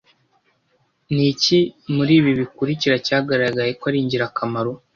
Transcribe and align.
Niki 1.13 1.59
muri 1.93 2.11
ibi 2.19 2.31
bikurikira 2.39 2.95
cyagaragaye 3.05 3.71
ko 3.79 3.83
ari 3.89 3.97
ingirakamaro 4.03 4.71